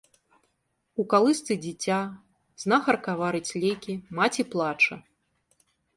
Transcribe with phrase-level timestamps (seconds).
[1.01, 1.99] У калысцы дзіця,
[2.63, 4.95] знахарка варыць лекі, маці плача.